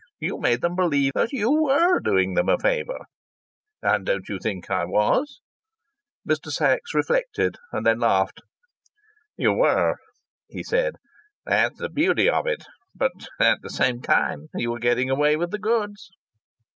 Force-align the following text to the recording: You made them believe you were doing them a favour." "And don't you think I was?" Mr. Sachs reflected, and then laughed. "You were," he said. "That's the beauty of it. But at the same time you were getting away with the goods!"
You 0.19 0.39
made 0.39 0.61
them 0.61 0.75
believe 0.75 1.13
you 1.29 1.51
were 1.51 1.99
doing 1.99 2.33
them 2.33 2.49
a 2.49 2.57
favour." 2.57 3.05
"And 3.83 4.03
don't 4.03 4.27
you 4.27 4.39
think 4.39 4.71
I 4.71 4.83
was?" 4.83 5.41
Mr. 6.27 6.51
Sachs 6.51 6.95
reflected, 6.95 7.57
and 7.71 7.85
then 7.85 7.99
laughed. 7.99 8.41
"You 9.37 9.53
were," 9.53 9.97
he 10.47 10.63
said. 10.63 10.95
"That's 11.45 11.77
the 11.77 11.87
beauty 11.87 12.27
of 12.27 12.47
it. 12.47 12.65
But 12.95 13.11
at 13.39 13.59
the 13.61 13.69
same 13.69 14.01
time 14.01 14.47
you 14.55 14.71
were 14.71 14.79
getting 14.79 15.11
away 15.11 15.35
with 15.35 15.51
the 15.51 15.59
goods!" 15.59 16.09